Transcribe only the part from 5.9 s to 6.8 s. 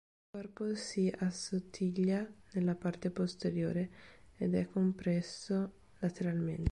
lateralmente.